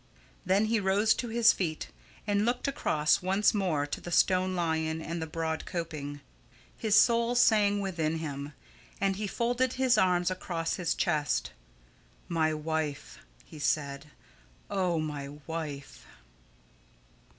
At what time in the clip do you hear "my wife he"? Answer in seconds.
12.27-13.59